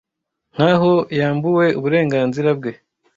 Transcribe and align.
nkaho 0.53 0.91
yambuwe 1.19 1.65
uburenganzira 1.79 2.49
bwe 2.59 2.71